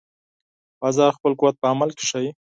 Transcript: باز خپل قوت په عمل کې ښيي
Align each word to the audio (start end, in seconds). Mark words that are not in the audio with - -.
باز 0.81 0.97
خپل 1.17 1.31
قوت 1.39 1.55
په 1.59 1.65
عمل 1.71 1.89
کې 1.97 2.03
ښيي 2.11 2.29